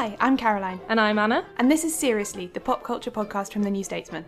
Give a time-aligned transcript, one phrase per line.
[0.00, 1.44] Hi, I'm Caroline, And I'm Anna.
[1.56, 4.24] and this is Seriously, the pop culture podcast from the New Statesman.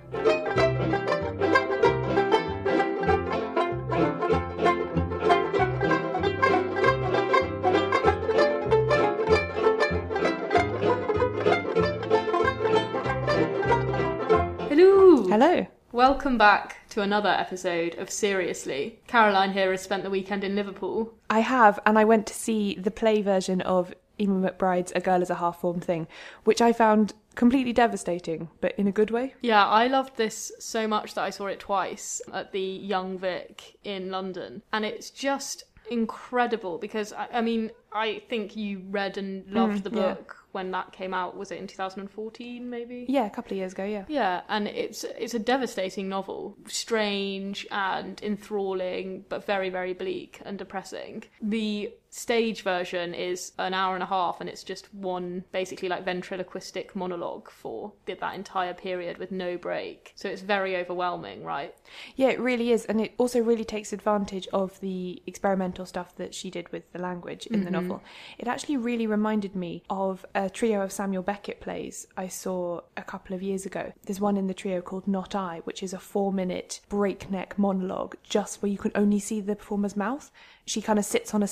[14.69, 15.29] Hello.
[15.29, 15.67] Hello.
[15.93, 18.99] Welcome back to another episode of Seriously.
[19.07, 21.15] Caroline here has spent the weekend in Liverpool.
[21.31, 25.23] I have, and I went to see the play version of Eimear McBride's A Girl
[25.23, 26.07] is a Half Formed Thing,
[26.45, 29.35] which I found completely devastating, but in a good way.
[29.41, 33.77] Yeah, I loved this so much that I saw it twice at the Young Vic
[33.85, 34.63] in London.
[34.73, 39.91] And it's just incredible because, I, I mean, I think you read and loved the
[39.91, 40.15] Mm, yeah.
[40.15, 41.37] book when that came out.
[41.37, 43.07] Was it in 2014, maybe?
[43.09, 44.05] Yeah, a couple of years ago, yeah.
[44.09, 50.59] Yeah, and it's it's a devastating novel, strange and enthralling, but very very bleak and
[50.59, 51.25] depressing.
[51.43, 56.05] The stage version is an hour and a half, and it's just one basically like
[56.05, 60.13] ventriloquistic monologue for the, that entire period with no break.
[60.17, 61.75] So it's very overwhelming, right?
[62.17, 66.35] Yeah, it really is, and it also really takes advantage of the experimental stuff that
[66.35, 67.89] she did with the language in the mm-hmm.
[67.89, 68.03] novel.
[68.39, 73.03] It actually really reminded me of a trio of Samuel Beckett plays I saw a
[73.03, 73.93] couple of years ago.
[74.05, 78.17] There's one in the trio called Not I, which is a four minute breakneck monologue
[78.23, 80.31] just where you can only see the performer's mouth.
[80.65, 81.49] She kind of sits on a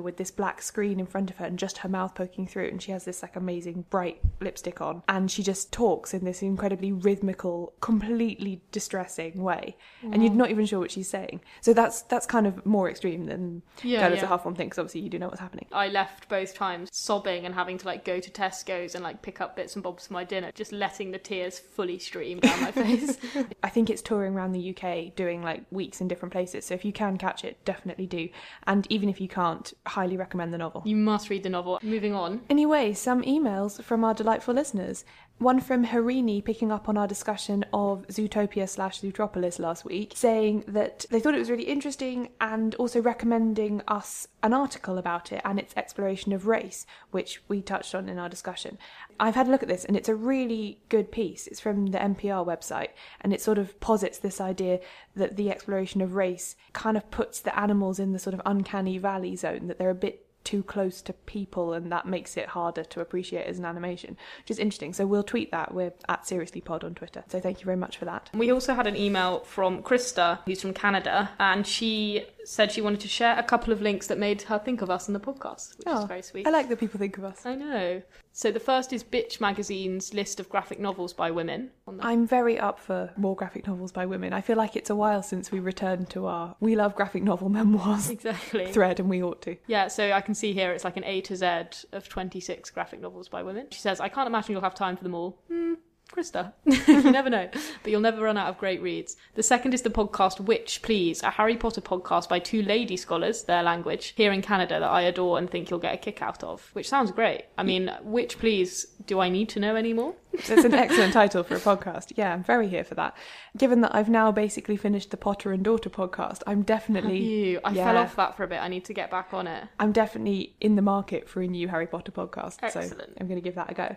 [0.00, 2.82] with this black screen in front of her and just her mouth poking through, and
[2.82, 6.92] she has this like amazing bright lipstick on, and she just talks in this incredibly
[6.92, 11.40] rhythmical, completely distressing way, and you're not even sure what she's saying.
[11.60, 14.26] So that's that's kind of more extreme than Yeah, Girl yeah.
[14.26, 15.66] Half One thing, because obviously you do know what's happening.
[15.72, 19.40] I left both times sobbing and having to like go to Tesco's and like pick
[19.40, 22.72] up bits and bobs for my dinner, just letting the tears fully stream down my
[22.72, 23.18] face.
[23.62, 26.64] I think it's touring around the UK doing like weeks in different places.
[26.64, 28.28] So if you can catch it, definitely do.
[28.66, 30.82] And even if you can't, highly recommend the novel.
[30.84, 31.78] you must read the novel.
[31.82, 32.40] Moving on.
[32.50, 35.04] Anyway, some emails from our delightful listeners.
[35.38, 40.64] One from Harini picking up on our discussion of Zootopia slash Zootropolis last week, saying
[40.66, 45.42] that they thought it was really interesting and also recommending us an article about it
[45.44, 48.78] and its exploration of race, which we touched on in our discussion.
[49.20, 51.46] I've had a look at this and it's a really good piece.
[51.46, 54.80] It's from the NPR website and it sort of posits this idea
[55.16, 58.96] that the exploration of race kind of puts the animals in the sort of uncanny
[58.96, 62.84] valley zone, that they're a bit too close to people and that makes it harder
[62.84, 64.92] to appreciate as an animation which is interesting.
[64.92, 65.74] So we'll tweet that.
[65.74, 67.24] We're at seriously pod on twitter.
[67.28, 68.30] So thank you very much for that.
[68.32, 73.00] We also had an email from Krista, who's from Canada, and she said she wanted
[73.00, 75.76] to share a couple of links that made her think of us in the podcast,
[75.78, 76.46] which is very sweet.
[76.46, 78.02] Oh, i like that people think of us I know.
[78.32, 81.70] So the first is Bitch Magazine's list of graphic novels by women.
[81.86, 84.90] On the- i'm very up for more graphic novels by women i feel like it's
[84.90, 88.72] a while since we returned to our we love graphic novel memoirs Exactly.
[88.72, 91.20] thread and we ought to Yeah, so I can see here it's like an A
[91.22, 91.46] to Z
[91.92, 93.66] of 26 graphic novels by women.
[93.70, 95.38] She says, I can't imagine you'll have time for them all.
[95.48, 95.74] Hmm,
[96.12, 96.52] Krista.
[96.64, 97.48] you never know.
[97.82, 99.16] But you'll never run out of great reads.
[99.34, 103.44] The second is the podcast Witch Please, a Harry Potter podcast by two lady scholars,
[103.44, 106.42] their language, here in Canada that I adore and think you'll get a kick out
[106.42, 107.44] of, which sounds great.
[107.58, 110.14] I mean, Witch Please, do I need to know any more?
[110.32, 112.12] It's an excellent title for a podcast.
[112.14, 113.16] Yeah, I'm very here for that.
[113.56, 117.70] Given that I've now basically finished the Potter and Daughter podcast, I'm definitely You, I
[117.70, 118.60] yeah, fell off that for a bit.
[118.60, 119.64] I need to get back on it.
[119.80, 122.60] I'm definitely in the market for a new Harry Potter podcast.
[122.70, 123.16] So Excellent.
[123.18, 123.96] I'm going to give that a go.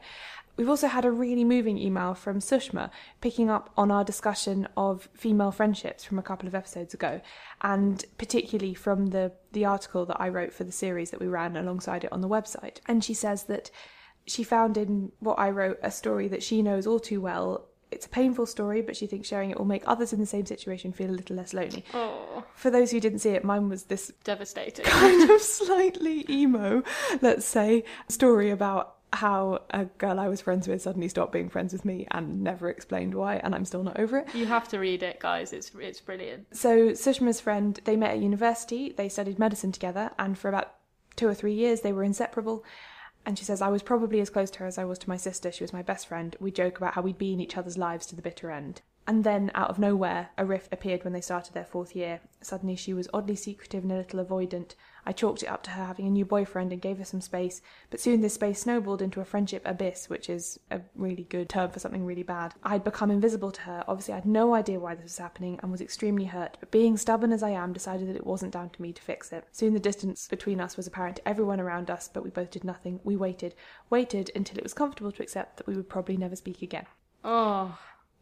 [0.60, 2.90] We've also had a really moving email from Sushma
[3.22, 7.22] picking up on our discussion of female friendships from a couple of episodes ago,
[7.62, 11.56] and particularly from the, the article that I wrote for the series that we ran
[11.56, 12.80] alongside it on the website.
[12.90, 13.72] And she says that
[14.28, 18.06] she found in what I wrote a story that she knows all too well It's
[18.06, 20.92] a painful story, but she thinks sharing it will make others in the same situation
[20.92, 21.86] feel a little less lonely.
[21.94, 24.84] Oh, For those who didn't see it, mine was this devastating.
[24.86, 26.84] kind of slightly emo,
[27.22, 31.74] let's say, story about how a girl I was friends with suddenly stopped being friends
[31.74, 34.36] with me and never explained why, and I'm still not over it.
[34.36, 35.54] you have to read it, guys.
[35.54, 36.48] It's it's brilliant.
[36.56, 40.76] So Sushma's friend, they met at university, they studied medicine together, and for about
[41.16, 42.64] two or three years they were inseparable.
[43.26, 45.18] And she says, I was probably as close to her as I was to my
[45.18, 45.52] sister.
[45.52, 46.36] She was my best friend.
[46.40, 48.82] We joke about how we'd be in each other's lives to the bitter end.
[49.06, 52.22] And then, out of nowhere, a rift appeared when they started their fourth year.
[52.42, 54.76] Suddenly, she was oddly secretive and a little avoidant.
[55.10, 57.64] I chalked it up to her having a new boyfriend and gave her some space,
[57.90, 61.72] but soon this space snowballed into a friendship abyss, which is a really good term
[61.72, 62.54] for something really bad.
[62.62, 63.84] I'd become invisible to her.
[63.88, 66.96] Obviously, I had no idea why this was happening and was extremely hurt, but being
[66.96, 69.46] stubborn as I am, decided that it wasn't down to me to fix it.
[69.52, 72.64] Soon the distance between us was apparent to everyone around us, but we both did
[72.64, 73.00] nothing.
[73.04, 73.56] We waited,
[73.90, 76.86] waited until it was comfortable to accept that we would probably never speak again
[77.24, 77.76] Oh,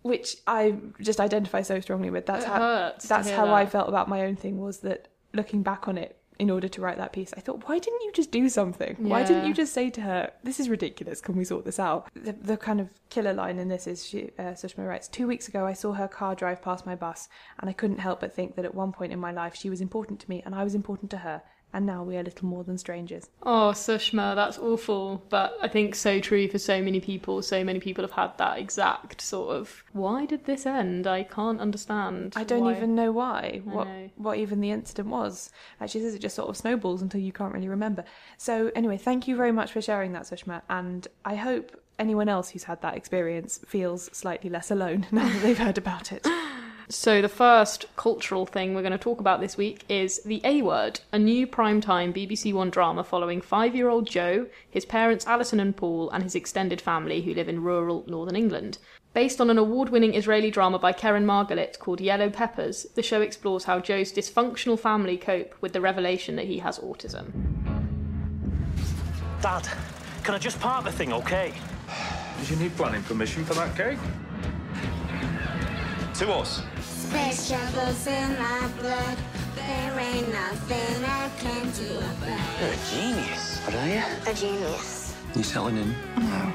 [0.03, 2.27] which I just identify so strongly with.
[2.27, 4.61] That's It how that's how I felt about my own thing.
[4.61, 7.79] Was that looking back on it, in order to write that piece, I thought, why
[7.79, 8.95] didn't you just do something?
[8.99, 11.21] Why didn't you just say to her, "This is ridiculous.
[11.21, 14.31] Can we sort this out?" The, the kind of killer line in this is, she,
[14.37, 17.27] uh, Sushma writes, two weeks ago I saw her car drive past my bus,
[17.59, 19.81] and I couldn't help but think that at one point in my life she was
[19.81, 21.41] important to me, and I was important to her,
[21.77, 23.29] and now we are little more than strangers.
[23.43, 25.23] oh, Sushma, that's awful.
[25.29, 27.43] But I think so true for so many people.
[27.43, 29.83] So many people have had that exact sort of.
[29.93, 31.05] Why did this end?
[31.05, 32.33] I can't understand.
[32.35, 33.61] I don't why." even know why.
[33.63, 34.09] I What know.
[34.15, 35.51] what even the incident was.
[35.79, 38.03] Actually, she says, it just sort of snowballs until you can't really remember.
[38.37, 42.49] So anyway, thank you very much for sharing that, Sushma, and I hope anyone else
[42.49, 46.25] who's had that experience feels slightly less alone now that they've heard about it.
[46.89, 50.61] So, the first cultural thing we're going to talk about this week is The A
[50.61, 55.59] Word, a new primetime BBC One drama following five year old Joe, his parents Alison
[55.59, 58.77] and Paul, and his extended family who live in rural northern England.
[59.13, 63.19] Based on an award winning Israeli drama by Keren Margalit called Yellow Peppers, the show
[63.19, 67.33] explores how Joe's dysfunctional family cope with the revelation that he has autism.
[69.41, 69.67] Dad,
[70.23, 71.53] can I just park the thing, okay?
[72.39, 73.99] Did you need planning permission for that cake?
[76.19, 76.63] To us.
[77.09, 79.17] Space travels in my blood.
[79.55, 83.59] There ain't nothing I can do about You're a genius.
[83.59, 84.03] What are you?
[84.29, 85.15] A genius.
[85.33, 85.95] You settling in?
[86.17, 86.51] No.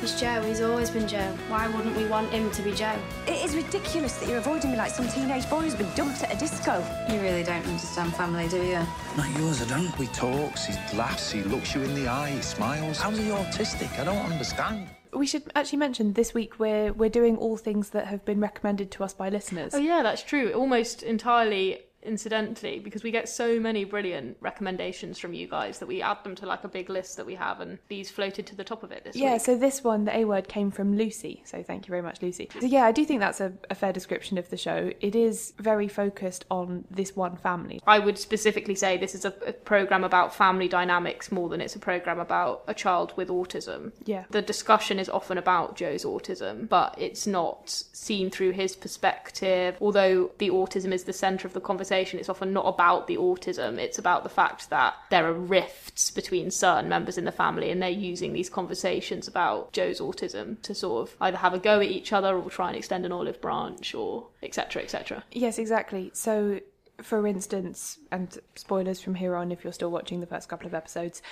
[0.00, 0.42] He's Joe.
[0.42, 1.30] He's always been Joe.
[1.48, 2.96] Why wouldn't we want him to be Joe?
[3.26, 6.34] It is ridiculous that you're avoiding me like some teenage boy who's been dumped at
[6.34, 6.82] a disco.
[7.10, 8.80] You really don't understand family, do you?
[9.16, 9.94] Not yours, I don't.
[9.96, 12.98] He talks, he laughs, he looks you in the eye, he smiles.
[12.98, 13.98] How's he autistic?
[14.00, 14.88] I don't understand.
[15.16, 18.90] We should actually mention this week we're we're doing all things that have been recommended
[18.92, 19.74] to us by listeners.
[19.74, 20.52] Oh, yeah, that's true.
[20.52, 26.02] Almost entirely incidentally, because we get so many brilliant recommendations from you guys that we
[26.02, 28.64] add them to like a big list that we have, and these floated to the
[28.64, 29.42] top of it this Yeah, week.
[29.42, 31.42] so this one, the A word, came from Lucy.
[31.44, 32.48] So thank you very much, Lucy.
[32.60, 34.92] So yeah, I do think that's a, a fair description of the show.
[35.00, 37.80] It is very focused on this one family.
[37.86, 41.74] I would specifically say this is a, a program about family dynamics more than it's
[41.74, 43.92] a program about a child with autism.
[44.04, 44.24] Yeah.
[44.30, 49.76] The discussion is often about Joe's autism, but it's not seen through his perspective.
[49.80, 53.78] Although the autism is the centre of the conversation, it's often not about the autism.
[53.78, 57.80] It's about the fact that there are rifts between certain members in the family and
[57.80, 61.86] they're using these conversations about Joe's autism to sort of either have a go at
[61.86, 64.82] each other or try and extend an olive branch or etc.
[64.82, 65.24] etc.
[65.32, 66.10] Yes, exactly.
[66.14, 66.60] So,
[67.02, 70.74] for instance, and spoilers from here on if you're still watching the first couple of
[70.74, 71.22] episodes,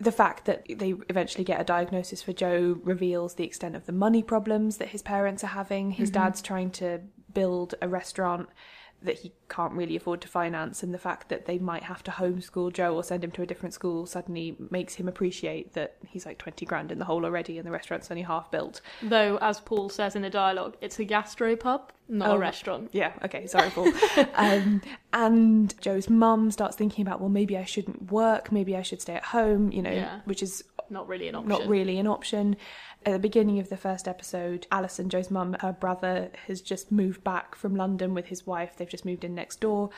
[0.00, 3.92] the fact that they eventually get a diagnosis for Joe reveals the extent of the
[3.92, 5.90] money problems that his parents are having.
[5.90, 6.22] His mm-hmm.
[6.22, 7.00] dad's trying to
[7.34, 8.48] build a restaurant
[9.02, 12.10] that he can't really afford to finance, and the fact that they might have to
[12.10, 16.26] homeschool Joe or send him to a different school suddenly makes him appreciate that he's
[16.26, 18.80] like 20 grand in the hole already and the restaurant's only half built.
[19.02, 22.34] Though, as Paul says in the dialogue, it's a gastropub, not Oh.
[22.34, 22.90] a restaurant.
[22.92, 23.90] Yeah, okay, sorry, Paul.
[24.34, 29.00] um, and Joe's mum starts thinking about, well, maybe I shouldn't work, maybe I should
[29.00, 30.20] stay at home, you know, Yeah.
[30.26, 31.48] which is Not really an option.
[31.48, 32.56] not really an option.
[33.06, 37.24] At the beginning of the first episode, Alison, Joe's mum, her brother has just moved
[37.24, 38.76] back from London with his wife.
[38.76, 39.88] They've just moved in next door.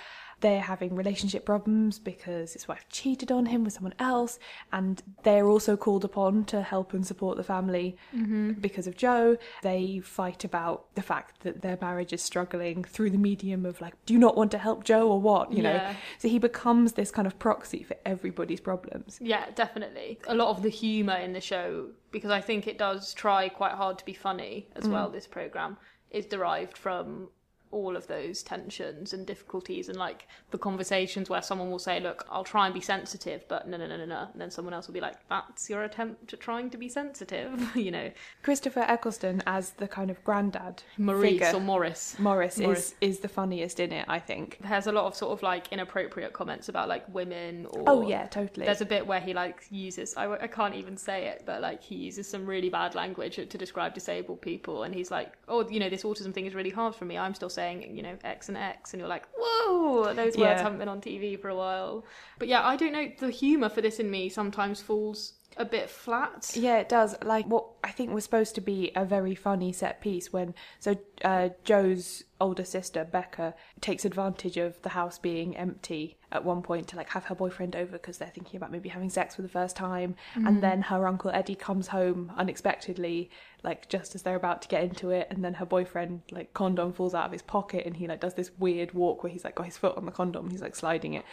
[0.42, 4.38] They're having relationship problems because his wife cheated on him with someone else,
[4.72, 8.52] and they're also called upon to help and support the family mm-hmm.
[8.52, 9.38] because of Joe.
[9.62, 13.94] They fight about the fact that their marriage is struggling through the medium of like,
[14.04, 15.52] do you not want to help Joe or what?
[15.52, 19.18] You know, so he becomes this kind of proxy for everybody's problems.
[19.20, 20.18] Yeah, definitely.
[20.28, 23.72] A lot of the humour in the show, because I think it does try quite
[23.72, 24.92] hard to be funny as mm.
[24.92, 25.76] well, this programme,
[26.10, 27.28] is derived from
[27.72, 32.26] all of those tensions and difficulties and like the conversations where someone will say, "Look,
[32.30, 34.86] I'll try and be sensitive," but no, no, no, no, no, and then someone else
[34.86, 38.10] will be like, "That's your attempt at trying to be sensitive," you know.
[38.42, 41.52] Christopher Eccleston as the kind of granddad Maurice figure.
[41.54, 42.16] or Morris.
[42.18, 42.94] Morris, Morris.
[43.00, 44.58] is is the funniest in it, I think.
[44.60, 48.26] There's a lot of sort of like inappropriate comments about like women or Oh, yeah,
[48.26, 48.66] totally.
[48.66, 51.82] There's a bit where he like uses I, I can't even say it but like
[51.82, 55.80] he uses some really bad language to describe disabled people and he's like oh you
[55.80, 58.48] know this autism thing is really hard for me I'm still saying you know X
[58.48, 60.62] and X and you're like whoa those words Yeah.
[60.62, 62.04] haven't been on TV for a while
[62.38, 65.90] but yeah I don't know the humour for this in me sometimes falls a bit
[65.90, 67.14] flat Yeah, it does.
[67.22, 70.96] Like what I think was supposed to be a very funny set piece when so
[71.24, 76.86] uh, Joe's older sister Becca takes advantage of the house being empty at one point
[76.88, 79.48] to like have her boyfriend over because they're thinking about maybe having sex for the
[79.48, 80.46] first time, Mhm.
[80.48, 83.30] and then her uncle Eddie comes home unexpectedly,
[83.62, 86.92] like just as they're about to get into it, and then her boyfriend like condom
[86.92, 89.56] falls out of his pocket, and he like does this weird walk where he's like
[89.56, 91.24] got his foot on the condom, he's like sliding it.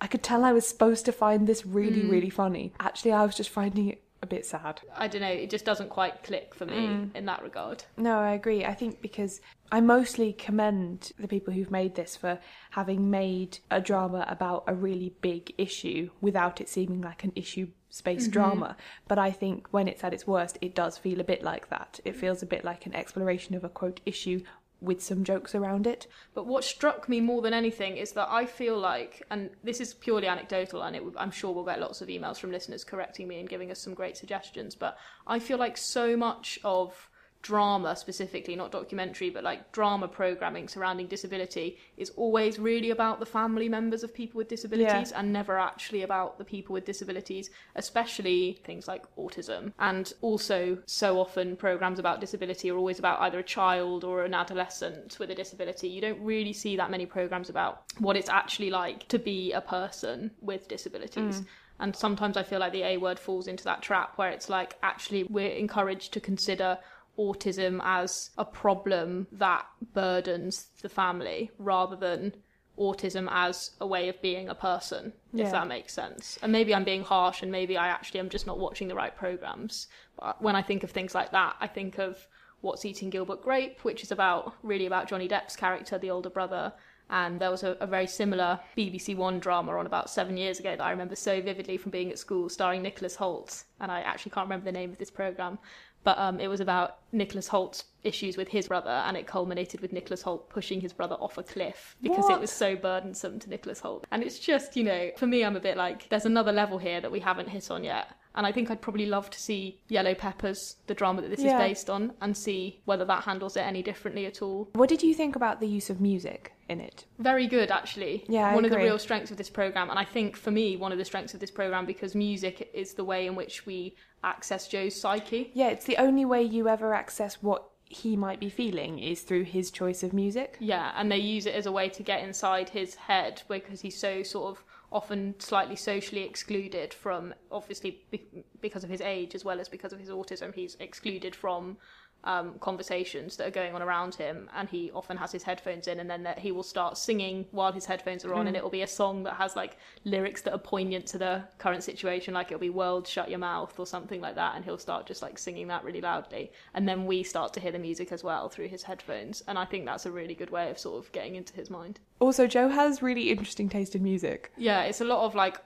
[0.00, 2.10] I could tell I was supposed to find this really, Mm.
[2.10, 2.72] really funny.
[2.80, 4.80] Actually, I was just finding it a bit sad.
[4.96, 7.16] I don't know it just doesn't quite click for me Mm.
[7.16, 8.64] in that regard No, I agree.
[8.64, 9.40] I think because
[9.72, 12.38] I mostly commend the people who've made this for
[12.70, 17.68] having made a drama about a really big issue without it seeming like an issue
[17.88, 18.32] space Mhm.
[18.32, 18.76] drama.
[19.08, 21.98] But I think when it's at its worst, it does feel a bit like that.
[22.04, 24.42] It feels a bit like an exploration of a quote issue
[24.80, 26.06] with some jokes around it.
[26.34, 29.92] But what struck me more than anything is that I feel like, and this is
[29.92, 33.40] purely anecdotal, and it, I'm sure we'll get lots of emails from listeners correcting me
[33.40, 34.96] and giving us some great suggestions, but
[35.26, 37.09] I feel like so much of
[37.42, 43.24] drama specifically not documentary but like drama programming surrounding disability is always really about the
[43.24, 45.20] family members of people with disabilities Yeah.
[45.20, 51.18] and never actually about the people with disabilities especially things like autism and also so
[51.18, 55.34] often programs about disability are always about either a child or an adolescent with a
[55.34, 59.52] disability you don't really see that many programs about what it's actually like to be
[59.52, 61.46] a person with disabilities Mm.
[61.80, 64.76] and sometimes I feel like the A word falls into that trap where it's like
[64.82, 66.78] actually we're encouraged to consider
[67.20, 72.32] autism as a problem that burdens the family rather than
[72.78, 75.44] autism as a way of being a person, Yeah.
[75.44, 76.38] if that makes sense.
[76.42, 79.14] And maybe I'm being harsh and maybe I actually am just not watching the right
[79.14, 79.86] programs.
[80.18, 82.26] But when I think of things like that, I think of
[82.62, 86.72] What's Eating Gilbert Grape, which is about really about Johnny Depp's character, the older brother.
[87.12, 90.70] And there was a, a very similar BBC One drama on about seven years ago
[90.76, 93.64] that I remember so vividly from being at school, starring Nicholas Hoult.
[93.80, 95.58] And I actually can't remember the name of this programme.
[96.02, 99.92] But um, it was about Nicholas Hoult's issues with his brother, and it culminated with
[99.92, 102.32] Nicholas Hoult pushing his brother off a cliff because What?
[102.36, 104.04] it was so burdensome to Nicholas Hoult.
[104.10, 107.00] And it's just, you know, for me, I'm a bit like, there's another level here
[107.02, 108.08] that we haven't hit on yet.
[108.34, 111.56] And I think I'd probably love to see Yellow Peppers, the drama that this Yeah.
[111.58, 114.68] is based on, and see whether that handles it any differently at all.
[114.74, 117.06] What did you think about the use of music in it?
[117.18, 118.24] Very good, actually.
[118.28, 120.76] Yeah, I one of the real strengths of this program, and I think for me,
[120.76, 123.96] one of the strengths of this program because music is the way in which we
[124.22, 125.50] access Joe's psyche.
[125.54, 129.42] Yeah, it's the only way you ever access what he might be feeling is through
[129.42, 130.56] his choice of music.
[130.60, 133.98] Yeah, and they use it as a way to get inside his head because he's
[133.98, 139.44] so sort of often slightly socially excluded from, obviously be- because of his age as
[139.44, 141.76] well as because of his autism, he's excluded from
[142.24, 146.00] um, conversations that are going on around him, and he often has his headphones in,
[146.00, 148.48] and then that he will start singing while his headphones are on, Mm.
[148.48, 151.42] and it will be a song that has like lyrics that are poignant to the
[151.58, 154.78] current situation, like it'll be "World, shut your mouth" or something like that, and he'll
[154.78, 158.12] start just like singing that really loudly, and then we start to hear the music
[158.12, 161.02] as well through his headphones, and I think that's a really good way of sort
[161.04, 162.00] of getting into his mind.
[162.18, 164.52] Also, Joe has really interesting taste in music.
[164.56, 165.58] Yeah, it's a lot of like,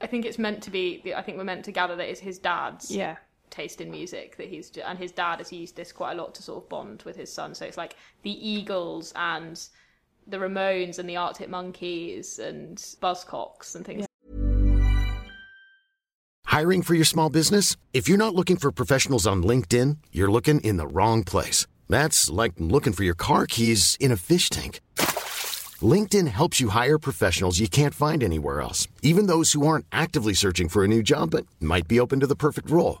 [0.00, 1.12] I think it's meant to be.
[1.14, 3.16] I think we're meant to gather that it's his dad's Yeah.
[3.50, 6.42] Taste in music that he's and his dad has used this quite a lot to
[6.42, 7.54] sort of bond with his son.
[7.54, 9.60] So it's like the Eagles and
[10.26, 14.06] the Ramones and the Arctic Monkeys and Buzzcocks and things.
[16.46, 17.76] Hiring for your small business?
[17.92, 21.66] If you're not looking for professionals on LinkedIn, you're looking in the wrong place.
[21.88, 24.80] That's like looking for your car keys in a fish tank.
[25.80, 30.34] LinkedIn helps you hire professionals you can't find anywhere else, even those who aren't actively
[30.34, 33.00] searching for a new job but might be open to the perfect role.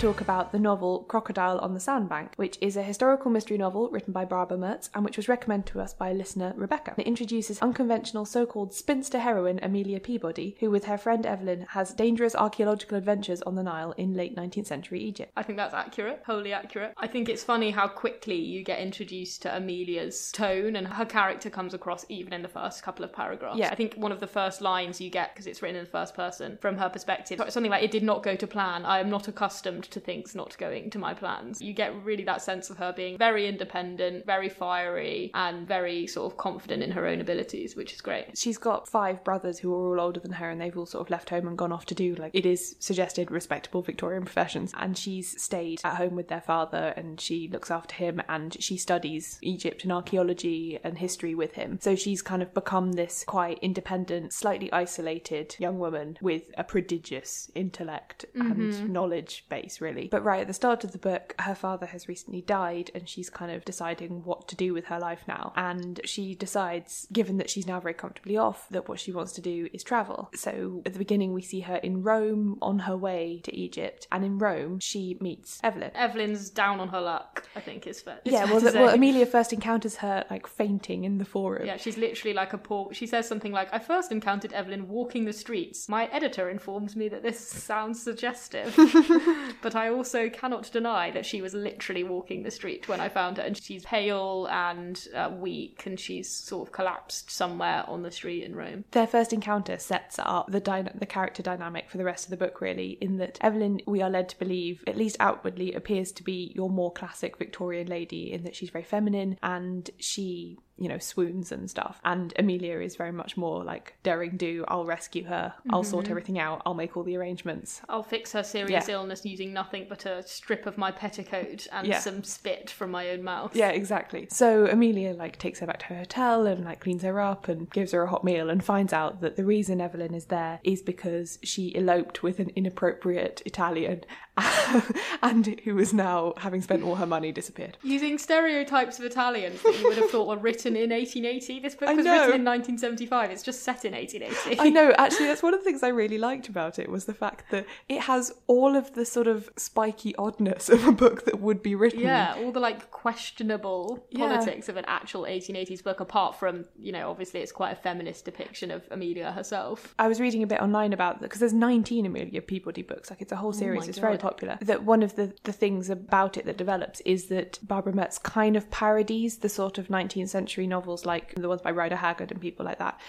[0.00, 4.14] talk about the novel Crocodile on the Sandbank, which is a historical mystery novel written
[4.14, 6.94] by Barbara Mertz and which was recommended to us by listener Rebecca.
[6.96, 11.92] It introduces unconventional so called spinster heroine Amelia Peabody, who, with her friend Evelyn, has
[11.92, 15.32] dangerous archaeological adventures on the Nile in late 19th century Egypt.
[15.36, 16.94] I think that's accurate, wholly accurate.
[16.96, 21.50] I think it's funny how quickly you get introduced to Amelia's tone and her character
[21.50, 23.58] comes across even in the first couple of paragraphs.
[23.58, 23.68] Yeah.
[23.70, 26.14] I think one of the first lines you get, because it's written in the first
[26.14, 28.86] person, from her perspective, something like, It did not go to plan.
[28.86, 31.60] I am not accustomed to things not going to my plans.
[31.60, 36.32] You get really that sense of her being very independent, very fiery, and very sort
[36.32, 38.36] of confident in her own abilities, which is great.
[38.36, 41.10] She's got five brothers who are all older than her and they've all sort of
[41.10, 44.96] left home and gone off to do like it is suggested respectable Victorian professions and
[44.96, 49.38] she's stayed at home with their father and she looks after him and she studies
[49.42, 51.78] Egypt and archaeology and history with him.
[51.80, 57.50] So she's kind of become this quite independent, slightly isolated young woman with a prodigious
[57.54, 58.50] intellect Mhm.
[58.50, 60.08] and knowledge base really.
[60.08, 63.30] But right at the start of the book her father has recently died and she's
[63.30, 67.50] kind of deciding what to do with her life now and she decides given that
[67.50, 70.30] she's now very comfortably off that what she wants to do is travel.
[70.34, 74.24] So at the beginning we see her in Rome on her way to Egypt and
[74.24, 75.90] in Rome she meets Evelyn.
[75.94, 78.20] Evelyn's down on her luck, I think is fair.
[78.24, 78.94] it's Yeah, fair well, the, well.
[78.94, 81.66] Amelia first encounters her like fainting in the forum.
[81.66, 82.92] Yeah, she's literally like a poor.
[82.92, 85.88] She says something like, I first encountered Evelyn walking the streets.
[85.88, 88.74] My editor informs me that this sounds suggestive.
[89.62, 93.36] but I also cannot deny that she was literally walking the street when I found
[93.36, 93.42] her.
[93.42, 98.44] And she's pale and uh, weak, and she's sort of collapsed somewhere on the street
[98.44, 98.84] in Rome.
[98.90, 100.60] Their first encounter sets up the
[100.94, 104.10] the character dynamic for the rest of the book, really, in that Evelyn, we are
[104.10, 108.44] led to believe, at least outwardly, appears to be your more classic Victorian lady in
[108.44, 112.00] that she's very feminine and she, you know, swoons and stuff.
[112.04, 116.10] And Amelia is very much more like daring do, I'll rescue her, I'll sort Mhm.
[116.10, 117.82] everything out, I'll make all the arrangements.
[117.88, 118.94] I'll fix her serious Yeah.
[118.94, 121.98] illness using nothing but a strip of my petticoat and Yeah.
[121.98, 123.54] some spit from my own mouth.
[123.54, 124.26] Yeah, exactly.
[124.30, 127.70] So Amelia like takes her back to her hotel and like cleans her up and
[127.70, 130.80] gives her a hot meal and finds out that the reason Evelyn is there is
[130.82, 134.02] because she eloped with an inappropriate Italian
[135.22, 137.76] and who is now having spent all her money disappeared.
[137.82, 141.60] Using stereotypes of Italians that you would have thought were written in 1880.
[141.60, 143.30] This book was written in 1975.
[143.30, 144.60] It's just set in 1880.
[144.60, 147.14] I know, actually, that's one of the things I really liked about it was the
[147.14, 151.40] fact that it has all of the sort of spiky oddness of a book that
[151.40, 152.00] would be written.
[152.00, 154.28] Yeah, all the like questionable Yeah.
[154.28, 158.24] politics of an actual 1880s book, apart from, you know, obviously it's quite a feminist
[158.24, 159.94] depiction of Amelia herself.
[159.98, 163.10] I was reading a bit online about that because there's 19 Amelia Peabody books.
[163.10, 163.80] Like it's a whole Oh series.
[163.82, 164.20] my it's very God.
[164.30, 164.58] Popular.
[164.60, 168.56] That one of the, the things about it that develops is that Barbara Mertz kind
[168.56, 172.40] of parodies the sort of 19th century novels like the ones by Rider Haggard and
[172.40, 173.00] people like that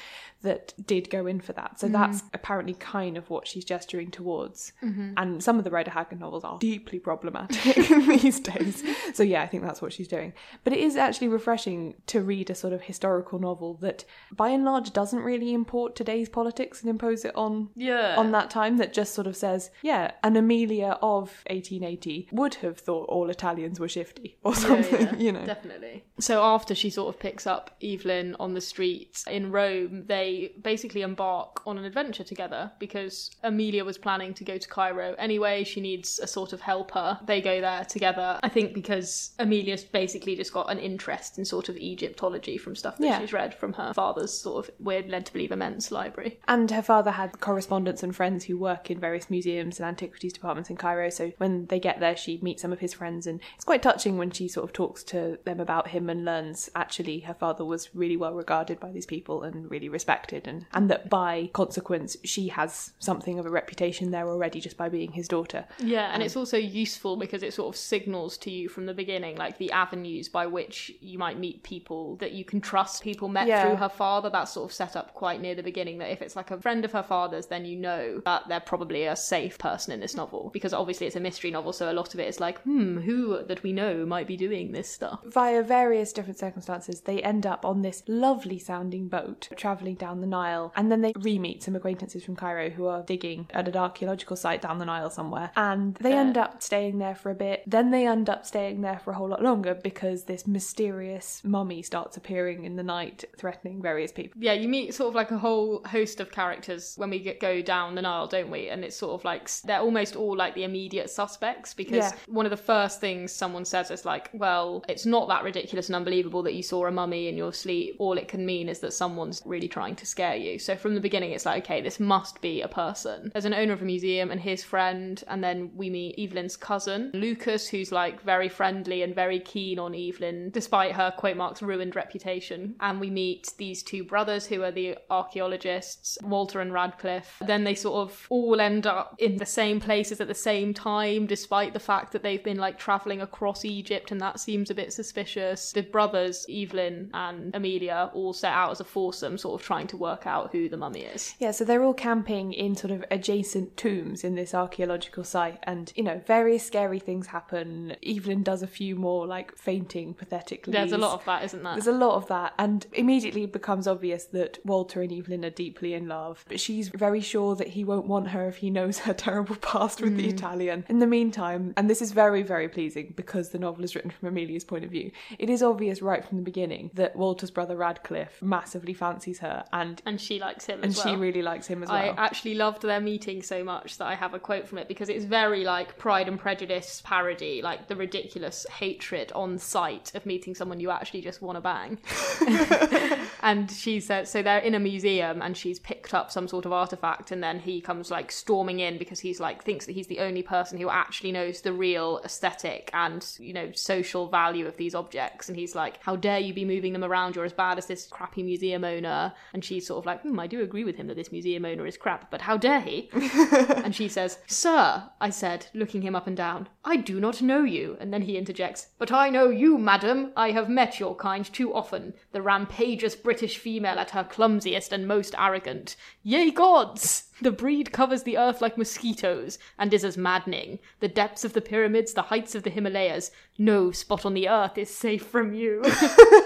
[0.42, 1.80] that did go in for that.
[1.80, 1.92] So Mhm.
[1.94, 4.74] that's apparently kind of what she's gesturing towards.
[4.84, 5.14] Mhm.
[5.18, 7.76] And some of the Rider Haggard novels are deeply problematic
[8.08, 8.84] these days.
[9.14, 10.34] So yeah, I think that's what she's doing.
[10.64, 14.66] But it is actually refreshing to read a sort of historical novel that by and
[14.66, 18.16] large doesn't really import today's politics and impose it on Yeah.
[18.18, 22.80] on that time that just sort of says, yeah, an Amelia of 1880 would have
[22.80, 25.46] thought all Italians were shifty or Yeah, something, yeah, you know.
[25.46, 26.04] Definitely.
[26.20, 30.54] So after she sort of picks up Evelyn on the streets in Rome, they they
[30.62, 35.64] basically embark on an adventure together because Amelia was planning to go to Cairo anyway.
[35.64, 37.20] She needs a sort of helper.
[37.26, 38.40] They go there together.
[38.44, 42.98] I think because Amelia's basically just got an interest in sort of Egyptology from stuff
[42.98, 43.20] that Yeah.
[43.20, 46.40] she's read from her father's sort of, we're led to believe, immense library.
[46.48, 50.70] And her father had correspondents and friends who work in various museums and antiquities departments
[50.70, 51.10] in Cairo.
[51.10, 54.18] So when they get there, she meets some of his friends, and it's quite touching
[54.18, 57.94] when she sort of talks to them about him and learns actually her father was
[57.94, 62.48] really well regarded by these people and really respected, and, and that by consequence, she
[62.50, 65.66] has something of a reputation there already just by being his daughter.
[65.80, 68.94] Yeah, and Um, it's also useful because it sort of signals to you from the
[68.94, 73.04] beginning, like the avenues by which you might meet people that you can trust.
[73.04, 73.62] People met Yeah.
[73.68, 75.98] through her father, that's sort of set up quite near the beginning.
[76.00, 79.06] That if it's like a friend of her father's, then you know that they're probably
[79.06, 82.14] a safe person in this novel because obviously it's a mystery novel, so a lot
[82.14, 85.20] of it is like, hmm, who that we know might be doing this stuff.
[85.26, 90.28] Via various different circumstances, they end up on this lovely sounding boat travelling down the
[90.28, 93.78] Nile, and then they re meet some acquaintances from Cairo who are digging at an
[93.78, 95.52] archaeological site down the Nile somewhere.
[95.56, 99.00] And they end up staying there for a bit, then they end up staying there
[99.00, 103.82] for a whole lot longer because this mysterious mummy starts appearing in the night, threatening
[103.82, 104.42] various people.
[104.42, 107.62] Yeah, you meet sort of like a whole host of characters when we get, go
[107.62, 108.70] down the Nile, don't we?
[108.70, 112.18] And it's sort of like they're almost all like the immediate suspects because Yeah.
[112.28, 115.96] one of the first things someone says is like, well, it's not that ridiculous and
[115.96, 117.96] unbelievable that you saw a mummy in your sleep.
[118.00, 120.60] All it can mean is that someone's really trying to scare you.
[120.60, 123.32] So from the beginning, it's like, okay, this must be a person.
[123.34, 127.12] There's an owner of a museum and his friend, and then we meet Evelyn's cousin,
[127.14, 131.96] Lucas, who's like very friendly and very keen on Evelyn, despite her quote marks ruined
[131.96, 132.76] reputation.
[132.80, 137.42] And we meet these two brothers who are the archaeologists, Walter and Radcliffe.
[137.46, 141.26] Then they sort of all end up in the same places at the same time,
[141.26, 144.94] despite the fact that they've been like traveling across Egypt, and that seems a bit
[144.94, 145.72] suspicious.
[145.72, 149.91] The brothers, Evelyn and Amelia, all set out as a foursome, sort of trying to
[149.98, 151.36] work out who the mummy is.
[151.40, 155.92] Yeah, so they're all camping in sort of adjacent tombs in this archaeological site, and
[155.96, 157.96] you know, various scary things happen.
[158.06, 160.74] Evelyn does a few more like fainting pathetically.
[160.74, 161.74] There's a lot of that, isn't there?
[161.74, 165.50] There's a lot of that, and immediately it becomes obvious that Walter and Evelyn are
[165.50, 166.46] deeply in love.
[166.48, 170.02] But she's very sure that he won't want her if he knows her terrible past
[170.02, 170.34] with the Mm.
[170.34, 170.86] Italian.
[170.88, 174.28] In the meantime, and this is very, very pleasing because the novel is written from
[174.30, 178.42] Amelia's point of view, it is obvious right from the beginning that Walter's brother Radcliffe
[178.42, 181.90] massively fancies her, and and she likes him and as she really likes him as
[181.90, 181.98] well.
[181.98, 185.10] I actually loved their meeting so much that I have a quote from it because
[185.10, 190.56] it's very like Pride and Prejudice parody, like the ridiculous hatred on sight of meeting
[190.56, 192.00] someone you actually just want to bang.
[193.42, 196.74] and she says so they're in a museum and she's picked up some sort of
[196.74, 200.20] artifact, and then he comes like storming in because he's like thinks that he's the
[200.20, 204.96] only person who actually knows the real aesthetic and you know social value of these
[204.96, 207.36] objects, and he's like, how dare you be moving them around?
[207.36, 209.34] You're as bad as this crappy museum owner.
[209.54, 211.86] And she's sort of like, hmm, I do agree with him that this museum owner
[211.86, 213.10] is crap, but how dare he?
[213.14, 217.64] and she says, Sir, I said, looking him up and down, I do not know
[217.64, 217.98] you.
[218.00, 220.32] And then he interjects, But I know you, madam.
[220.36, 222.14] I have met your kind too often.
[222.32, 225.96] The rampageous British female at her clumsiest and most arrogant.
[226.24, 227.31] Yea, gods!
[227.42, 230.80] The breed covers the earth like mosquitoes and is as maddening.
[231.00, 233.32] The depths of the pyramids, the heights of the Himalayas.
[233.58, 235.82] No spot on the earth is safe from you.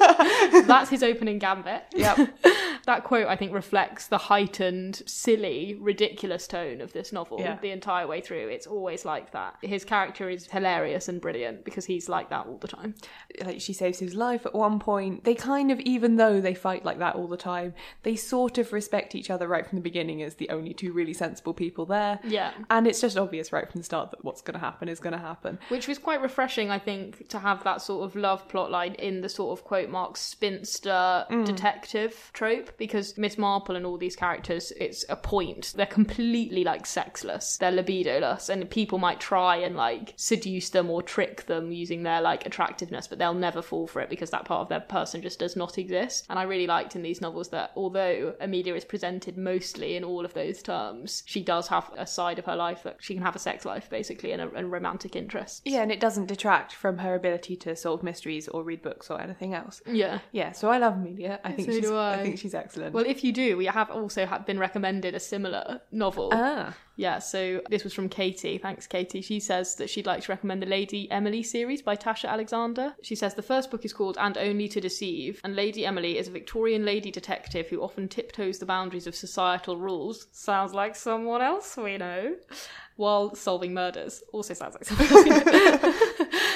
[0.65, 1.83] That's his opening gambit.
[1.93, 2.29] Yep.
[2.85, 7.57] that quote, I think, reflects the heightened, silly, ridiculous tone of this novel Yeah.
[7.61, 8.47] the entire way through.
[8.49, 9.55] It's always like that.
[9.61, 12.95] His character is hilarious and brilliant because he's like that all the time.
[13.43, 15.23] like she saves his life at one point.
[15.23, 18.73] They kind of, even though they fight like that all the time, they sort of
[18.73, 22.19] respect each other right from the beginning as the only two really sensible people there.
[22.23, 22.51] Yeah.
[22.69, 25.13] And it's just obvious right from the start that what's going to happen is going
[25.13, 25.59] to happen.
[25.69, 29.29] Which was quite refreshing, I think, to have that sort of love plotline in the
[29.29, 31.45] sort of quote marks spinster Mm.
[31.45, 35.73] detective trope because Miss Marple and all these characters, it's a point.
[35.75, 37.57] They're completely like sexless.
[37.57, 42.21] They're libidoless, and people might try and like seduce them or trick them using their
[42.21, 45.39] like attractiveness, but they'll never fall for it because that part of their person just
[45.39, 46.25] does not exist.
[46.29, 50.25] And I really liked in these novels that although Amelia is presented mostly in all
[50.25, 50.74] of those terms,
[51.25, 53.89] she does have a side of her life that she can have a sex life
[53.89, 55.61] basically and a, and romantic interest.
[55.65, 59.19] Yeah, and it doesn't detract from her ability to solve mysteries or read books or
[59.21, 59.81] anything else.
[59.85, 60.19] Yeah.
[60.31, 61.39] Yeah, so I love Amelia.
[61.43, 62.17] I think So she's do I.
[62.23, 62.93] think she's excellent.
[62.93, 66.29] Well, if you do, we have also ha- been recommended a similar novel.
[66.33, 66.73] Ah.
[66.97, 68.57] Yeah, so this was from Katie.
[68.57, 69.21] Thanks, Katie.
[69.21, 72.95] She says that she'd like to recommend the Lady Emily series by Tasha Alexander.
[73.01, 76.27] She says the first book is called And Only to Deceive, and Lady Emily is
[76.27, 80.27] a Victorian lady detective who often tiptoes the boundaries of societal rules.
[80.31, 82.35] Sounds like someone else we know.
[82.95, 84.23] While solving murders.
[84.31, 85.93] Also sounds like someone else we know.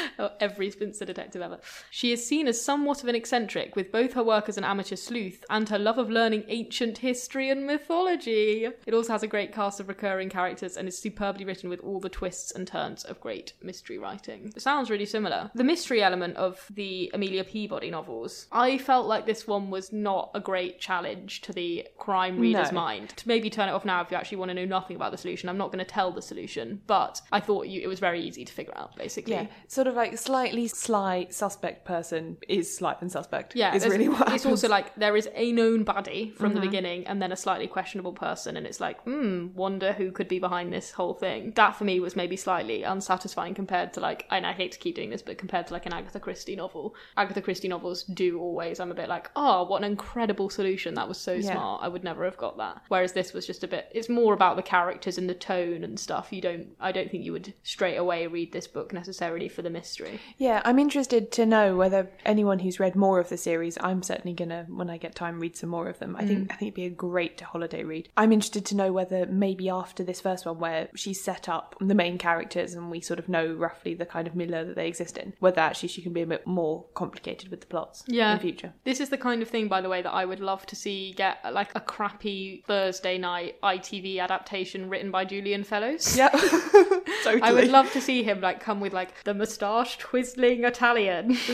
[0.25, 1.59] of oh, every spinster detective ever.
[1.89, 4.95] She is seen as somewhat of an eccentric, with both her work as an amateur
[4.95, 8.67] sleuth and her love of learning ancient history and mythology.
[8.85, 11.99] It also has a great cast of recurring characters and is superbly written with all
[11.99, 14.51] the twists and turns of great mystery writing.
[14.55, 15.51] It sounds really similar.
[15.55, 20.31] The mystery element of the Amelia Peabody novels, I felt like this one was not
[20.33, 22.79] a great challenge to the crime reader's No.
[22.79, 23.09] mind.
[23.17, 25.17] To maybe turn it off now if you actually want to know nothing about the
[25.17, 25.49] solution.
[25.49, 28.45] I'm not going to tell the solution, but I thought you, it was very easy
[28.45, 29.33] to figure out, basically.
[29.33, 33.55] Yeah, sort of like slightly sly suspect person is sly and suspect.
[33.55, 36.63] Yeah, is really what it's also like there is a known baddie from the Mhm.
[36.63, 40.39] beginning, and then a slightly questionable person, and it's like, hmm, wonder who could be
[40.39, 41.51] behind this whole thing.
[41.55, 44.95] That for me was maybe slightly unsatisfying compared to like, and I hate to keep
[44.95, 48.79] doing this, but compared to like an Agatha Christie novel, Agatha Christie novels do always.
[48.79, 50.93] I'm a bit like, oh, what an incredible solution!
[50.95, 51.51] That was so Yeah.
[51.53, 51.83] smart.
[51.83, 52.81] I would never have got that.
[52.87, 53.89] Whereas this was just a bit.
[53.93, 56.31] It's more about the characters and the tone and stuff.
[56.31, 56.75] You don't.
[56.79, 59.98] I don't think you would straight away read this book necessarily for the mystery.
[60.37, 64.33] Yeah, I'm interested to know whether anyone who's read more of the series, I'm certainly
[64.33, 66.15] gonna, when I get time, read some more of them.
[66.15, 66.51] I think Mm.
[66.51, 68.09] I think it'd be a great holiday read.
[68.15, 71.95] I'm interested to know whether maybe after this first one, where she's set up the
[71.95, 75.17] main characters and we sort of know roughly the kind of milieu that they exist
[75.17, 78.31] in, whether actually she can be a bit more complicated with the plots yeah.
[78.31, 78.73] in the future.
[78.83, 81.13] This is the kind of thing, by the way, that I would love to see
[81.13, 86.15] get like a crappy Thursday night ITV adaptation written by Julian Fellowes.
[86.17, 86.29] Yeah,
[87.23, 87.41] totally.
[87.41, 91.29] I would love to see him like come with like the moustache twizzling Italian.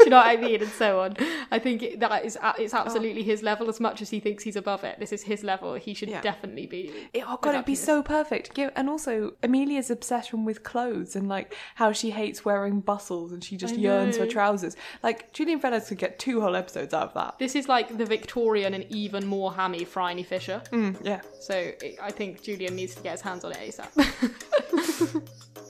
[0.00, 0.62] Do you know what I mean?
[0.62, 1.16] And so on.
[1.50, 3.68] I think that is it's absolutely his level.
[3.68, 5.74] As much as he thinks he's above it, this is his level.
[5.74, 6.20] He should Yeah.
[6.20, 6.92] definitely be.
[7.12, 8.58] It, oh god, it'd be so perfect.
[8.58, 13.56] And also Amelia's obsession with clothes and like how she hates wearing bustles and she
[13.56, 14.76] just I yearns for trousers.
[15.02, 17.38] Like Julian Fellowes could get two whole episodes out of that.
[17.38, 20.62] This is like the Victorian and even more hammy Phryne Fisher.
[20.72, 21.20] Mm, yeah.
[21.40, 25.22] So it, I think Julian needs to get his hands on it ASAP.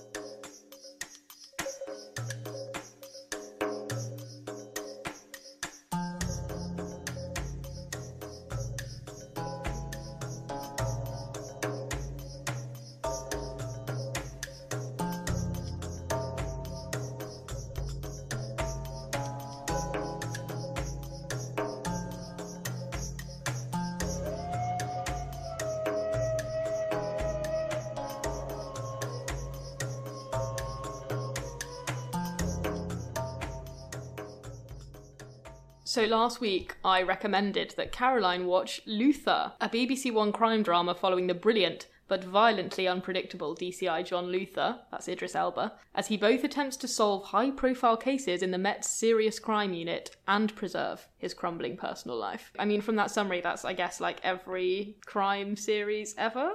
[36.01, 41.27] So last week, I recommended that Caroline watch Luther, a BBC One crime drama following
[41.27, 46.79] the brilliant but violently unpredictable DCI John Luther, that's Idris Elba, as he both attempts
[46.79, 51.77] to solve high profile cases in the Met's Serious Crime Unit and preserve his crumbling
[51.77, 52.51] personal life.
[52.59, 56.55] I mean, from that summary, that's, I guess, like every crime series ever.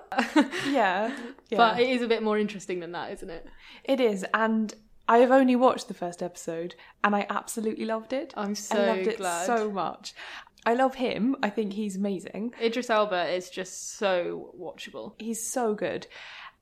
[0.67, 1.15] Yeah.
[1.49, 1.57] yeah.
[1.57, 3.47] But it is a bit more interesting than that, isn't it?
[3.83, 4.73] It is, and
[5.07, 8.33] I have only watched the first episode, and I absolutely loved it.
[8.35, 9.45] I'm so I loved it glad.
[9.45, 10.13] so much.
[10.65, 11.35] I love him.
[11.43, 12.53] I think he's amazing.
[12.59, 15.13] Idris Elba is just so watchable.
[15.19, 16.07] He's so good.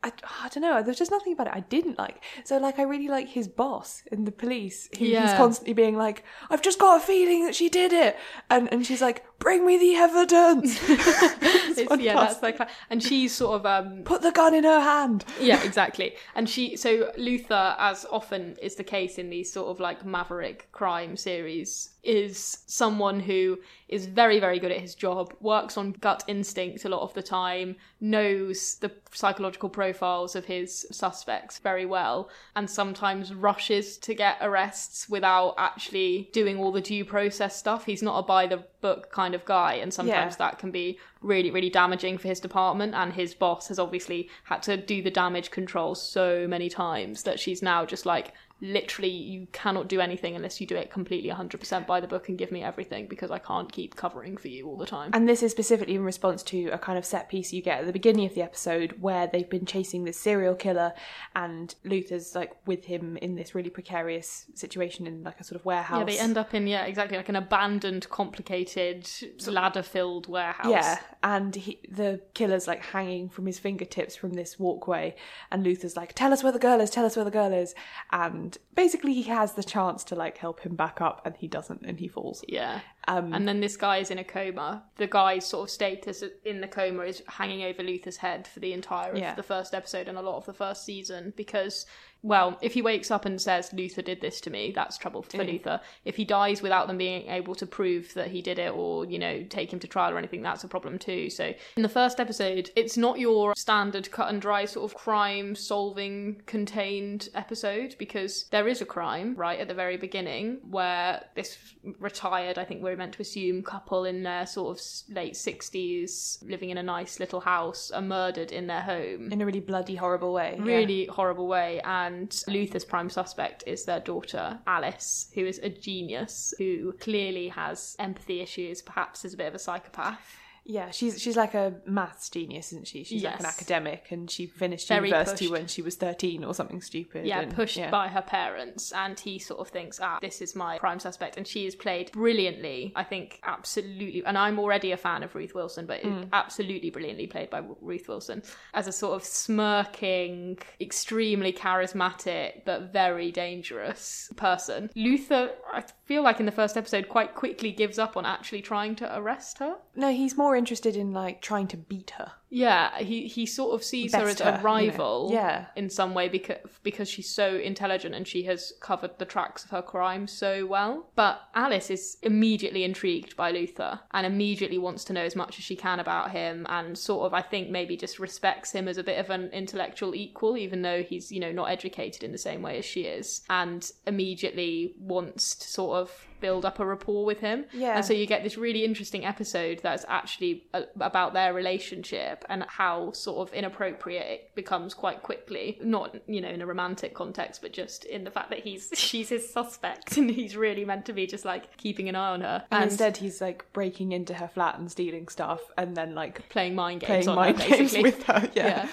[0.03, 0.83] I, I don't know.
[0.83, 2.21] There's just nothing about it I didn't like.
[2.43, 4.89] So, like, I really like his boss in the police.
[4.99, 8.17] Who, He's constantly being like, "I've just got a feeling that she did it,"
[8.49, 10.79] and and she's like, "Bring me the evidence."
[11.99, 15.25] Yeah, that's like, and she's sort of um, Put the gun in her hand.
[15.39, 16.15] yeah, exactly.
[16.35, 20.67] And she, so Luther, as often is the case in these sort of like maverick
[20.71, 26.23] crime series, is someone who is very, very good at his job, works on gut
[26.27, 32.29] instinct a lot of the time, knows the psychological profiles of his suspects very well,
[32.55, 37.85] and sometimes rushes to get arrests without actually doing all the due process stuff.
[37.85, 40.49] He's not a by the book kind of guy, and sometimes Yeah.
[40.49, 42.93] that can be really, really damaging for his department.
[42.93, 47.39] And his boss has obviously had to do the damage control so many times that
[47.39, 51.85] she's now just like, literally, you cannot do anything unless you do it completely 100%
[51.85, 54.77] by the book and give me everything because I can't keep covering for you all
[54.77, 55.11] the time.
[55.13, 57.85] And this is specifically in response to a kind of set piece you get at
[57.85, 60.93] the beginning of the episode where they've been chasing this serial killer
[61.35, 65.65] and Luther's like with him in this really precarious situation in like a sort of
[65.65, 65.99] warehouse.
[65.99, 69.09] Yeah, they end up in, yeah, exactly, like an abandoned, complicated,
[69.45, 70.71] ladder filled warehouse.
[70.71, 75.15] Yeah, and he, the killer's like hanging from his fingertips from this walkway,
[75.51, 76.89] and Luther's like, "Tell us where the girl is.
[76.89, 77.75] Tell us where the girl is."
[78.11, 81.83] And basically, he has the chance to like help him back up, and he doesn't,
[81.85, 82.43] and he falls.
[82.47, 82.81] Yeah.
[83.07, 84.83] Um, and then this guy is in a coma.
[84.97, 88.73] The guy's sort of status in the coma is hanging over Luther's head for the
[88.73, 89.35] entire of Yeah.
[89.35, 91.85] the first episode and a lot of the first season because
[92.25, 95.39] well, if he wakes up and says Luther did this to me, that's trouble for
[95.39, 95.45] Mm.
[95.51, 95.81] Luther.
[96.05, 99.19] If he dies without them being able to prove that he did it or, you
[99.19, 101.29] know, take him to trial or anything, that's a problem too.
[101.29, 105.53] So in the first episode, it's not your standard cut and dry sort of crime
[105.53, 111.57] solving contained episode because there is a crime right at the very beginning where this
[111.99, 116.69] retired, I think we're meant to assume, couple in their sort of late 60s living
[116.69, 120.33] in a nice little house are murdered in their home in a really bloody, horrible
[120.33, 120.55] way.
[120.57, 120.63] yeah.
[120.63, 121.81] really horrible way.
[121.83, 127.95] And Luther's prime suspect is their daughter, Alice, who is a genius, who clearly has
[127.99, 130.37] empathy issues, perhaps is a bit of a psychopath.
[130.65, 133.03] Yeah, she's she's like a maths genius, isn't she?
[133.03, 133.53] She's like an Yes.
[133.57, 135.51] academic, and she finished Very university pushed.
[135.51, 137.25] when she was thirteen or something stupid.
[137.25, 137.89] Yeah, and- pushed yeah.
[137.89, 141.35] by her parents, and he sort of thinks, ah, this is my prime suspect.
[141.35, 142.93] And she is played brilliantly.
[142.95, 144.23] I think absolutely.
[144.25, 146.29] And I'm already a fan of Ruth Wilson, but Mm.
[146.31, 148.41] absolutely brilliantly played by Ruth Wilson
[148.73, 154.89] as a sort of smirking, extremely charismatic, but very dangerous person.
[154.95, 158.95] Luther, I feel like in the first episode, quite quickly gives up on actually trying
[158.95, 159.75] to arrest her.
[159.95, 162.31] No, he's more interested in like trying to beat her.
[162.55, 164.63] Yeah, he he sort of sees her as her, a you know.
[164.63, 165.29] rival.
[165.33, 165.65] Yeah.
[165.75, 169.71] in some way because because she's so intelligent and she has covered the tracks of
[169.71, 171.09] her crime so well.
[171.15, 175.65] But Alice is immediately intrigued by Luther and immediately wants to know as much as
[175.65, 179.03] she can about him and sort of I think maybe just respects him as a
[179.03, 182.61] bit of an intellectual equal, even though he's you know not educated in the same
[182.61, 187.39] way as she is, and immediately wants to sort of build up a rapport with
[187.39, 187.63] him.
[187.71, 187.95] Yeah.
[187.95, 192.63] And so you get this really interesting episode that's actually a- about their relationship and
[192.67, 195.77] how sort of inappropriate it becomes quite quickly.
[195.81, 199.29] Not, you know, in a romantic context, but just in the fact that he's she's
[199.29, 202.63] his suspect and he's really meant to be just like keeping an eye on her.
[202.71, 206.75] And, instead, he's like breaking into her flat and stealing stuff, and then like playing
[206.75, 208.49] mind games playing on mind her, games with her.
[208.53, 208.67] Yeah.
[208.67, 208.87] Yeah.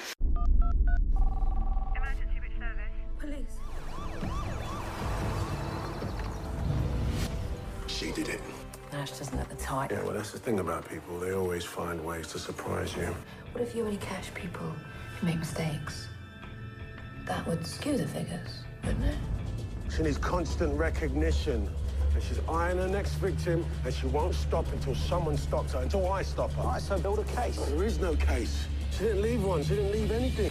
[3.19, 3.59] Police.
[7.87, 8.41] She did it.
[8.93, 9.91] Nash doesn't look the type.
[9.91, 11.19] Yeah, well, that's the thing about people.
[11.19, 13.15] They always find ways to surprise you.
[13.53, 14.73] What if you only catch people
[15.19, 16.07] who make mistakes?
[17.27, 19.17] That would skew the figures, wouldn't it?
[19.95, 21.69] She needs constant recognition.
[22.15, 26.11] And she's eyeing her next victim, and she won't stop until someone stops her, until
[26.13, 26.63] I stop her.
[26.63, 27.57] All right, so build a case.
[27.57, 28.67] there is no case.
[28.93, 29.63] She didn't leave one.
[29.63, 30.51] She didn't leave anything.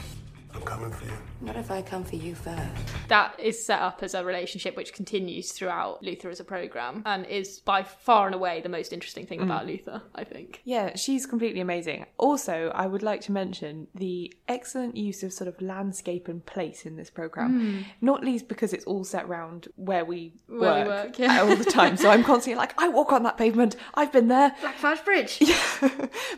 [0.53, 1.11] I'm coming for you.
[1.41, 2.59] What if I come for you first?
[3.07, 7.25] that is set up as a relationship which continues throughout Luther as a program and
[7.25, 9.43] is by far and away the most interesting thing Mm.
[9.43, 10.61] about Luther, I think.
[10.63, 12.05] Yeah, she's completely amazing.
[12.17, 16.85] Also, I would like to mention the excellent use of sort of landscape and place
[16.85, 17.59] in this program.
[17.61, 17.85] Mm.
[18.01, 21.41] Not least because it's all set round where we Where work, we work, yeah.
[21.41, 21.95] all the time.
[21.97, 23.75] So I'm constantly like, I walk on that pavement.
[23.95, 24.55] I've been there.
[24.61, 25.41] Blackfriars Bridge.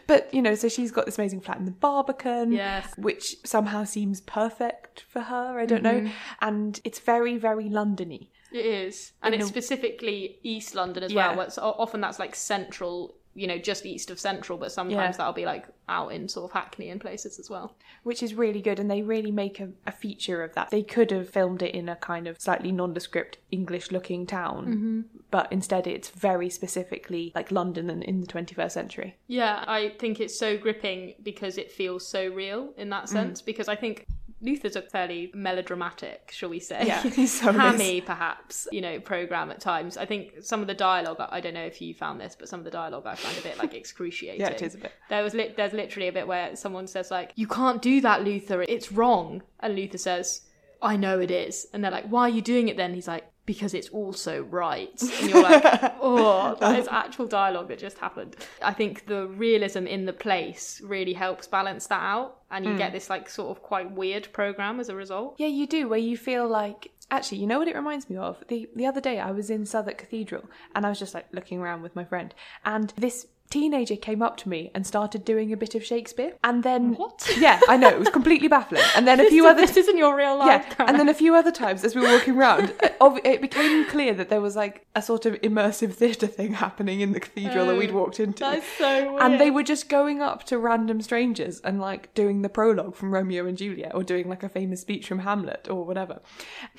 [0.08, 2.94] But you know, so she's got this amazing flat in the Barbican, Yes.
[2.98, 5.60] which somehow seems perfect for her.
[5.60, 6.12] I don't know, Mhm.
[6.42, 8.30] and it's very, very Londony.
[8.52, 11.36] It is, and In it's a- specifically East London as Yeah.
[11.36, 11.42] well.
[11.46, 15.18] It's, often that's like central, you know, just east of central, but sometimes Yeah.
[15.18, 17.76] that'll be like out in sort of Hackney and places as well.
[18.04, 21.12] which is really good and they really make a, a feature of that they could
[21.12, 25.20] have filmed it in a kind of slightly nondescript english looking town Mhm.
[25.30, 30.20] but instead it's very specifically like london and in the 21st century Yeah, I think
[30.20, 33.10] it's so gripping because it feels so real in that Mm.
[33.10, 33.42] sense.
[33.44, 34.08] Because I think
[34.42, 36.84] Luther's a fairly melodramatic, shall we say?
[36.86, 37.40] Yeah, so is.
[37.40, 39.98] hammy, perhaps, you know, program at times.
[39.98, 41.18] I think some of the dialogue.
[41.20, 43.42] I don't know if you found this, but some of the dialogue I find a
[43.42, 44.42] bit like excruciating.
[44.42, 44.94] Yeah, it is a bit.
[45.10, 48.24] There was lit there's literally a bit where someone says like, "You can't do that,
[48.24, 48.64] Luther.
[48.64, 50.42] It's wrong," and Luther says,
[50.82, 53.26] "I know it is," and they're like, "Why are you doing it then?" He's like.
[53.54, 54.98] Because it's also right.
[55.20, 55.64] And you're like,
[56.02, 58.34] oh, that is actual dialogue that just happened.
[58.72, 62.30] I think the realism in the place really helps balance that out.
[62.54, 62.78] And you Mm.
[62.84, 65.30] get this, like, sort of quite weird program as a result.
[65.44, 66.82] yeah you do where you feel like
[67.18, 69.66] actually you know what it reminds me of the the other day i was in
[69.66, 70.44] southwark cathedral
[70.76, 72.30] and i was just like looking around with my friend
[72.64, 73.18] and this
[73.52, 77.20] teenager came up to me and started doing a bit of shakespeare and then what?
[77.38, 78.82] Yeah i know it was completely baffling.
[78.96, 81.36] And then a few other this isn't your real life, yeah and then a few
[81.36, 82.74] other times as we were walking around
[83.24, 87.12] it became clear that there was like a sort of immersive theatre thing happening in
[87.12, 88.40] the cathedral that we'd Oh, walked into.
[88.40, 89.22] that's so weird.
[89.24, 93.14] and they were just going up to random strangers and like doing the prologue from
[93.14, 96.22] romeo and juliet or doing like a famous speech from hamlet or whatever.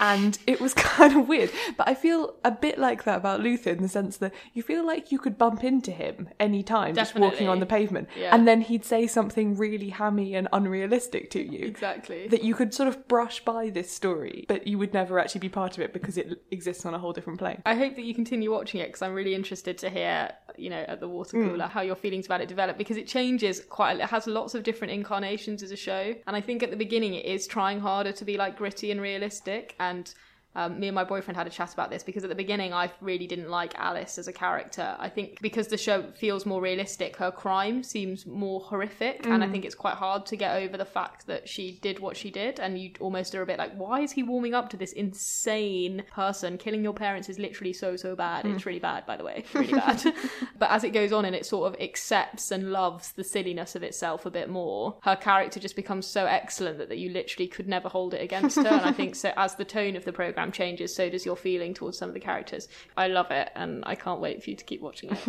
[0.00, 1.50] And it was kind of weird.
[1.76, 4.84] But i feel a bit like that about luther in the sense that you feel
[4.86, 6.28] like you could bump into him
[6.62, 8.34] anytime just walking on the pavement Yeah.
[8.34, 12.28] and then he'd say something really hammy and unrealistic to you Exactly.
[12.28, 15.48] that you could sort of brush by this story but you would never actually be
[15.48, 18.14] part of it because it exists on a whole different plane I hope that you
[18.14, 21.48] continue watching it because I'm really interested to hear you know, at the water Mm.
[21.50, 23.98] cooler, how your feelings about it develop because it changes quite.
[23.98, 27.14] It has lots of different incarnations as a show, and I think at the beginning
[27.14, 30.12] it is trying harder to be like gritty and realistic and.
[30.54, 32.90] Um, me and my boyfriend had a chat about this because at the beginning I
[33.00, 34.96] really didn't like Alice as a character.
[34.98, 39.46] I think because the show feels more realistic, her crime seems more horrific, and I
[39.46, 39.52] Mm.
[39.52, 42.60] think it's quite hard to get over the fact that she did what she did,
[42.60, 46.02] and you almost are a bit like, why is he warming up to this insane
[46.12, 46.58] person?
[46.58, 48.44] Killing your parents is literally so so bad.
[48.44, 48.54] Mm.
[48.54, 50.02] It's really bad, by the way, really bad.
[50.58, 53.82] but as it goes on and it sort of accepts and loves the silliness of
[53.82, 57.68] itself a bit more, her character just becomes so excellent that, that you literally could
[57.68, 58.66] never hold it against her.
[58.68, 61.74] and I think so as the tone of the program changes, so does your feeling
[61.74, 62.68] towards some of the characters.
[62.96, 65.18] I love it, and I can't wait for you to keep watching it.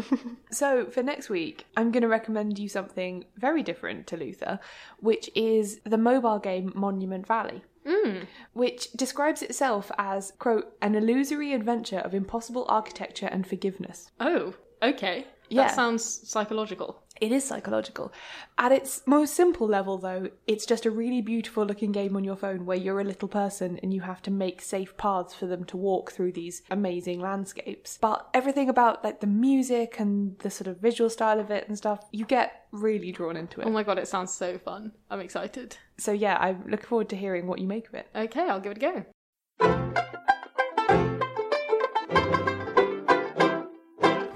[0.51, 4.59] So, for next week, I'm going to recommend you something very different to Luther,
[4.99, 7.63] which is the mobile game Monument Valley.
[7.85, 8.27] Mm.
[8.53, 14.11] Which describes itself as, quote, an illusory adventure of impossible architecture and forgiveness.
[14.19, 15.25] Oh, okay.
[15.49, 15.67] Yeah.
[15.67, 17.02] That sounds psychological.
[17.23, 18.11] It is psychological.
[18.57, 22.35] At its most simple level, though, it's just a really beautiful looking game on your
[22.35, 25.63] phone where you're a little person and you have to make safe paths for them
[25.65, 27.97] to walk through these amazing landscapes.
[28.01, 31.77] But everything about like the music and the sort of visual style of it and
[31.77, 33.67] stuff, you get really drawn into it.
[33.67, 34.91] Oh my god, it sounds so fun.
[35.09, 35.77] I'm excited.
[35.97, 38.07] So yeah, I'm looking forward to hearing what you make of it.
[38.13, 39.05] Okay, I'll give it a go.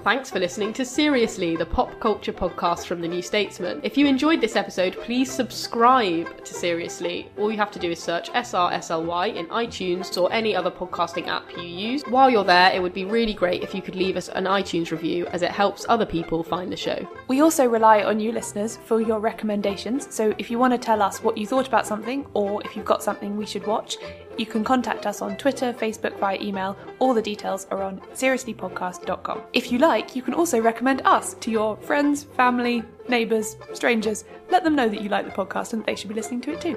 [0.04, 3.80] Thanks for listening to Seriously, the pop culture podcast from the New Statesman.
[3.82, 7.28] If you enjoyed this episode, please subscribe to Seriously.
[7.36, 11.50] All you have to do is search SRSLY in iTunes or any other podcasting app
[11.56, 12.04] you use.
[12.08, 14.92] While you're there, it would be really great if you could leave us an iTunes
[14.92, 17.06] review as it helps other people find the show.
[17.26, 20.14] We also rely on you listeners for your recommendations.
[20.14, 22.86] So if you want to tell us what you thought about something or if you've
[22.86, 23.96] got something we should watch,
[24.38, 26.76] you can contact us on Twitter, Facebook, via email.
[26.98, 29.42] All the details are on seriouslypodcast.com.
[29.52, 34.24] If you like, you can also recommend us to your friends, family, neighbours, strangers.
[34.50, 36.60] Let them know that you like the podcast and they should be listening to it
[36.60, 36.76] too.